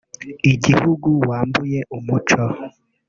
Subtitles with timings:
[0.53, 2.41] Igihugu wambuye umuco